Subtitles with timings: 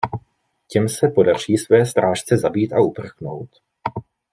[0.67, 3.49] Těm se podaří své strážce zabít a uprchnout.